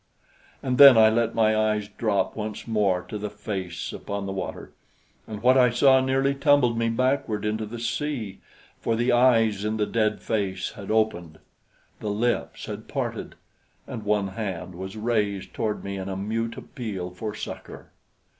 And 0.63 0.79
then 0.79 0.97
I 0.97 1.11
let 1.11 1.35
my 1.35 1.55
eyes 1.55 1.87
drop 1.87 2.35
once 2.35 2.67
more 2.67 3.03
to 3.03 3.19
the 3.19 3.29
face 3.29 3.93
upon 3.93 4.25
the 4.25 4.31
water, 4.31 4.71
and 5.27 5.43
what 5.43 5.59
I 5.59 5.69
saw 5.69 5.99
nearly 6.01 6.33
tumbled 6.33 6.75
me 6.75 6.89
backward 6.89 7.45
into 7.45 7.67
the 7.67 7.77
sea, 7.79 8.39
for 8.79 8.95
the 8.95 9.11
eyes 9.11 9.63
in 9.63 9.77
the 9.77 9.85
dead 9.85 10.19
face 10.19 10.71
had 10.71 10.89
opened; 10.89 11.37
the 11.99 12.09
lips 12.09 12.65
had 12.65 12.87
parted; 12.87 13.35
and 13.85 14.01
one 14.01 14.29
hand 14.29 14.73
was 14.73 14.97
raised 14.97 15.53
toward 15.53 15.83
me 15.83 15.97
in 15.97 16.09
a 16.09 16.17
mute 16.17 16.57
appeal 16.57 17.11
for 17.11 17.35
succor. 17.35 17.91